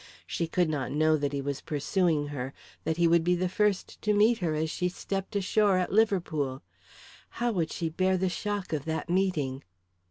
[0.25, 2.53] She could not know that he was pursuing her
[2.85, 6.63] that he would be the first to meet her as she stepped ashore at Liverpool.
[7.37, 9.63] How would she bear the shock of that meeting?